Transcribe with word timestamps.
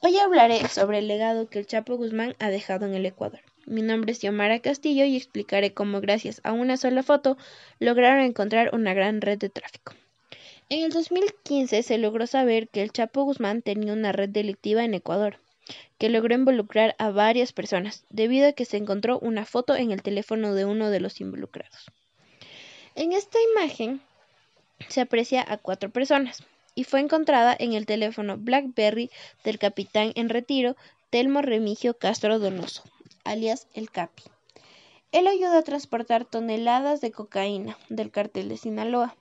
Hoy 0.00 0.16
hablaré 0.16 0.68
sobre 0.68 0.98
el 0.98 1.08
legado 1.08 1.48
que 1.48 1.58
el 1.58 1.66
Chapo 1.66 1.96
Guzmán 1.96 2.36
ha 2.38 2.50
dejado 2.50 2.86
en 2.86 2.94
el 2.94 3.04
Ecuador. 3.04 3.40
Mi 3.66 3.82
nombre 3.82 4.12
es 4.12 4.20
Xiomara 4.20 4.60
Castillo 4.60 5.04
y 5.04 5.16
explicaré 5.16 5.74
cómo 5.74 6.00
gracias 6.00 6.40
a 6.44 6.52
una 6.52 6.76
sola 6.76 7.02
foto 7.02 7.36
lograron 7.80 8.20
encontrar 8.20 8.70
una 8.74 8.94
gran 8.94 9.20
red 9.20 9.38
de 9.38 9.48
tráfico. 9.48 9.94
En 10.68 10.84
el 10.84 10.92
2015 10.92 11.82
se 11.82 11.98
logró 11.98 12.28
saber 12.28 12.68
que 12.68 12.82
el 12.82 12.92
Chapo 12.92 13.24
Guzmán 13.24 13.60
tenía 13.60 13.92
una 13.92 14.12
red 14.12 14.28
delictiva 14.28 14.84
en 14.84 14.94
Ecuador, 14.94 15.40
que 15.98 16.10
logró 16.10 16.32
involucrar 16.32 16.94
a 16.98 17.10
varias 17.10 17.52
personas, 17.52 18.04
debido 18.08 18.46
a 18.46 18.52
que 18.52 18.66
se 18.66 18.76
encontró 18.76 19.18
una 19.18 19.46
foto 19.46 19.74
en 19.74 19.90
el 19.90 20.02
teléfono 20.02 20.54
de 20.54 20.64
uno 20.64 20.90
de 20.90 21.00
los 21.00 21.20
involucrados. 21.20 21.86
En 22.94 23.12
esta 23.12 23.38
imagen 23.52 24.00
se 24.86 25.00
aprecia 25.00 25.44
a 25.46 25.56
cuatro 25.58 25.90
personas, 25.90 26.44
y 26.78 26.84
fue 26.84 27.00
encontrada 27.00 27.56
en 27.58 27.72
el 27.72 27.86
teléfono 27.86 28.36
BlackBerry 28.38 29.10
del 29.42 29.58
capitán 29.58 30.12
en 30.14 30.28
retiro 30.28 30.76
Telmo 31.10 31.42
Remigio 31.42 31.98
Castro 31.98 32.38
Donoso, 32.38 32.84
alias 33.24 33.66
El 33.74 33.90
Capi. 33.90 34.22
Él 35.10 35.26
ayudó 35.26 35.58
a 35.58 35.64
transportar 35.64 36.24
toneladas 36.24 37.00
de 37.00 37.10
cocaína 37.10 37.76
del 37.88 38.12
cartel 38.12 38.48
de 38.48 38.56
Sinaloa 38.56 39.16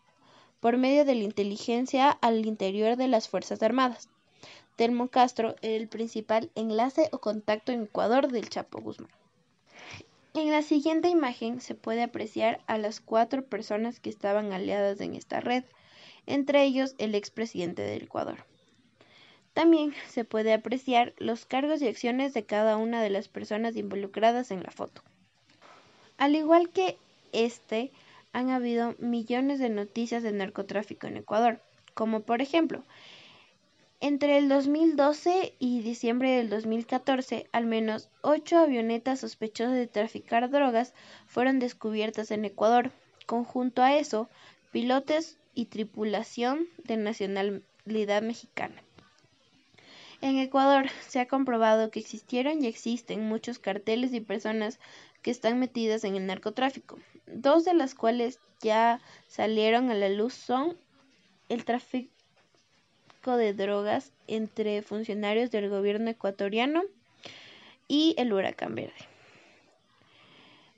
por 0.59 0.77
medio 0.77 1.03
de 1.03 1.15
la 1.15 1.23
inteligencia 1.23 2.11
al 2.11 2.45
interior 2.45 2.95
de 2.95 3.07
las 3.07 3.27
Fuerzas 3.27 3.63
Armadas. 3.63 4.07
Telmo 4.75 5.07
Castro 5.07 5.55
era 5.63 5.77
el 5.77 5.87
principal 5.87 6.51
enlace 6.53 7.09
o 7.11 7.17
contacto 7.17 7.71
en 7.71 7.85
Ecuador 7.85 8.31
del 8.31 8.49
Chapo 8.49 8.81
Guzmán. 8.81 9.09
En 10.35 10.51
la 10.51 10.61
siguiente 10.61 11.07
imagen 11.07 11.59
se 11.59 11.73
puede 11.73 12.03
apreciar 12.03 12.61
a 12.67 12.77
las 12.77 12.99
cuatro 12.99 13.43
personas 13.43 13.99
que 13.99 14.11
estaban 14.11 14.53
aliadas 14.53 15.01
en 15.01 15.15
esta 15.15 15.39
red, 15.39 15.63
entre 16.27 16.63
ellos 16.63 16.93
el 16.99 17.15
expresidente 17.15 17.81
del 17.81 18.03
Ecuador. 18.03 18.45
También 19.53 19.93
se 20.07 20.23
puede 20.23 20.53
apreciar 20.53 21.15
los 21.17 21.45
cargos 21.45 21.81
y 21.81 21.87
acciones 21.87 22.35
de 22.35 22.45
cada 22.45 22.77
una 22.77 23.01
de 23.01 23.09
las 23.09 23.27
personas 23.27 23.75
involucradas 23.75 24.51
en 24.51 24.61
la 24.61 24.69
foto. 24.69 25.01
Al 26.19 26.35
igual 26.35 26.69
que 26.69 26.97
este, 27.31 27.91
han 28.33 28.51
habido 28.51 28.93
millones 28.99 29.57
de 29.57 29.69
noticias 29.69 30.21
de 30.21 30.31
narcotráfico 30.31 31.07
en 31.07 31.17
Ecuador, 31.17 31.59
como 31.95 32.21
por 32.21 32.43
ejemplo, 32.43 32.83
entre 33.99 34.37
el 34.37 34.47
2012 34.47 35.55
y 35.57 35.81
diciembre 35.81 36.29
del 36.29 36.51
2014, 36.51 37.47
al 37.51 37.65
menos 37.65 38.09
ocho 38.21 38.59
avionetas 38.59 39.21
sospechosas 39.21 39.73
de 39.73 39.87
traficar 39.87 40.51
drogas 40.51 40.93
fueron 41.25 41.57
descubiertas 41.57 42.29
en 42.29 42.45
Ecuador. 42.45 42.91
Conjunto 43.25 43.81
a 43.81 43.97
eso, 43.97 44.29
pilotos 44.71 45.37
y 45.57 45.65
tripulación 45.65 46.67
de 46.83 46.97
nacionalidad 46.97 48.21
mexicana. 48.21 48.83
En 50.21 50.37
Ecuador 50.37 50.87
se 51.07 51.19
ha 51.19 51.27
comprobado 51.27 51.89
que 51.89 51.99
existieron 51.99 52.63
y 52.63 52.67
existen 52.67 53.27
muchos 53.27 53.57
carteles 53.57 54.13
y 54.13 54.21
personas 54.21 54.79
que 55.23 55.31
están 55.31 55.59
metidas 55.59 56.03
en 56.03 56.15
el 56.15 56.27
narcotráfico, 56.27 56.99
dos 57.25 57.65
de 57.65 57.73
las 57.73 57.95
cuales 57.95 58.39
ya 58.61 59.01
salieron 59.27 59.89
a 59.89 59.95
la 59.95 60.09
luz 60.09 60.35
son 60.35 60.77
el 61.49 61.65
tráfico 61.65 62.11
de 63.25 63.53
drogas 63.53 64.11
entre 64.27 64.83
funcionarios 64.83 65.49
del 65.49 65.69
gobierno 65.69 66.11
ecuatoriano 66.11 66.83
y 67.87 68.13
el 68.19 68.31
huracán 68.31 68.75
verde. 68.75 69.16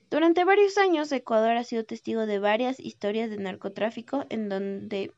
Durante 0.09 0.43
varios 0.43 0.79
años, 0.79 1.11
Ecuador 1.11 1.55
ha 1.55 1.63
sido 1.63 1.85
testigo 1.85 2.25
de 2.25 2.39
varias 2.39 2.79
historias 2.79 3.29
de 3.29 3.37
narcotráfico 3.37 4.25
en 4.29 4.49
donde 4.49 5.13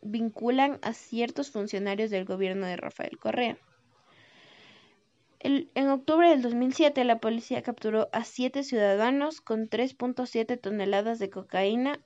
vinculan 0.00 0.78
a 0.80 0.94
ciertos 0.94 1.50
funcionarios 1.50 2.10
del 2.10 2.24
gobierno 2.24 2.66
de 2.66 2.76
Rafael 2.76 3.18
Correa. 3.18 3.58
en 5.40 5.88
octubre 5.90 6.30
del 6.30 6.40
2007, 6.40 7.04
la 7.04 7.20
policía 7.20 7.62
capturó 7.62 8.08
a 8.12 8.24
siete 8.24 8.64
ciudadanos 8.64 9.42
con 9.42 9.68
3.7 9.68 10.58
toneladas 10.58 11.18
de 11.18 11.28
cocaína. 11.28 12.00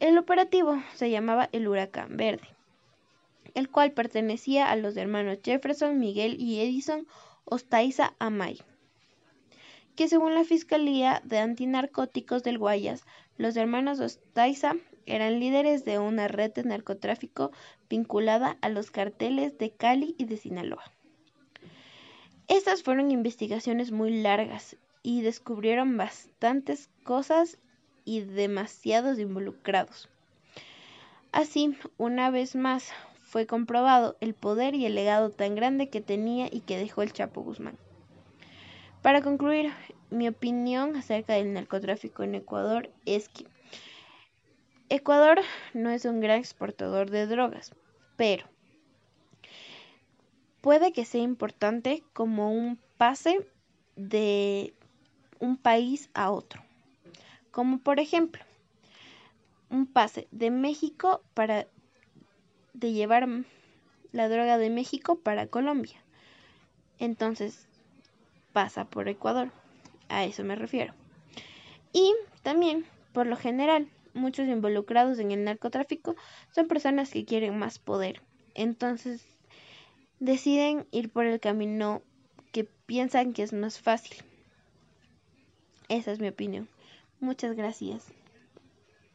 El 0.00 0.16
operativo 0.16 0.82
se 0.94 1.10
llamaba 1.10 1.50
el 1.52 1.68
Huracán 1.68 2.16
Verde, 2.16 2.48
el 3.54 3.68
cual 3.68 3.92
pertenecía 3.92 4.70
a 4.70 4.76
los 4.76 4.96
hermanos 4.96 5.38
Jefferson, 5.44 5.98
Miguel 5.98 6.36
y 6.40 6.60
Edison 6.60 7.06
Ostaiza 7.44 8.14
Amay 8.18 8.58
que 9.98 10.06
según 10.06 10.32
la 10.32 10.44
Fiscalía 10.44 11.20
de 11.24 11.40
Antinarcóticos 11.40 12.44
del 12.44 12.56
Guayas, 12.56 13.04
los 13.36 13.56
hermanos 13.56 13.98
Ostaiza 13.98 14.76
eran 15.06 15.40
líderes 15.40 15.84
de 15.84 15.98
una 15.98 16.28
red 16.28 16.52
de 16.52 16.62
narcotráfico 16.62 17.50
vinculada 17.90 18.58
a 18.60 18.68
los 18.68 18.92
carteles 18.92 19.58
de 19.58 19.72
Cali 19.72 20.14
y 20.16 20.26
de 20.26 20.36
Sinaloa. 20.36 20.84
Estas 22.46 22.84
fueron 22.84 23.10
investigaciones 23.10 23.90
muy 23.90 24.22
largas 24.22 24.76
y 25.02 25.22
descubrieron 25.22 25.96
bastantes 25.96 26.90
cosas 27.02 27.58
y 28.04 28.20
demasiados 28.20 29.18
involucrados. 29.18 30.08
Así, 31.32 31.76
una 31.96 32.30
vez 32.30 32.54
más, 32.54 32.92
fue 33.20 33.48
comprobado 33.48 34.16
el 34.20 34.34
poder 34.34 34.76
y 34.76 34.86
el 34.86 34.94
legado 34.94 35.30
tan 35.30 35.56
grande 35.56 35.88
que 35.88 36.00
tenía 36.00 36.46
y 36.48 36.60
que 36.60 36.78
dejó 36.78 37.02
el 37.02 37.12
Chapo 37.12 37.42
Guzmán. 37.42 37.76
Para 39.02 39.22
concluir, 39.22 39.72
mi 40.10 40.28
opinión 40.28 40.96
acerca 40.96 41.34
del 41.34 41.52
narcotráfico 41.52 42.22
en 42.22 42.34
Ecuador 42.34 42.90
es 43.06 43.28
que 43.28 43.46
Ecuador 44.88 45.40
no 45.74 45.90
es 45.90 46.04
un 46.04 46.20
gran 46.20 46.38
exportador 46.38 47.10
de 47.10 47.26
drogas, 47.26 47.72
pero 48.16 48.46
puede 50.60 50.92
que 50.92 51.04
sea 51.04 51.22
importante 51.22 52.02
como 52.12 52.52
un 52.52 52.78
pase 52.96 53.46
de 53.96 54.74
un 55.38 55.56
país 55.56 56.10
a 56.14 56.30
otro. 56.30 56.62
Como 57.50 57.78
por 57.78 58.00
ejemplo, 58.00 58.42
un 59.70 59.86
pase 59.86 60.26
de 60.30 60.50
México 60.50 61.22
para 61.34 61.66
de 62.72 62.92
llevar 62.92 63.28
la 64.12 64.28
droga 64.28 64.58
de 64.58 64.70
México 64.70 65.18
para 65.18 65.46
Colombia. 65.46 66.02
Entonces, 66.98 67.67
pasa 68.58 68.86
por 68.86 69.08
Ecuador. 69.08 69.52
A 70.08 70.24
eso 70.24 70.42
me 70.42 70.56
refiero. 70.56 70.92
Y 71.92 72.12
también, 72.42 72.84
por 73.12 73.28
lo 73.28 73.36
general, 73.36 73.88
muchos 74.14 74.48
involucrados 74.48 75.20
en 75.20 75.30
el 75.30 75.44
narcotráfico 75.44 76.16
son 76.50 76.66
personas 76.66 77.10
que 77.10 77.24
quieren 77.24 77.56
más 77.56 77.78
poder. 77.78 78.20
Entonces, 78.56 79.24
deciden 80.18 80.88
ir 80.90 81.08
por 81.08 81.24
el 81.24 81.38
camino 81.38 82.02
que 82.50 82.64
piensan 82.64 83.32
que 83.32 83.44
es 83.44 83.52
más 83.52 83.78
fácil. 83.80 84.24
Esa 85.88 86.10
es 86.10 86.18
mi 86.18 86.26
opinión. 86.26 86.68
Muchas 87.20 87.54
gracias. 87.54 88.12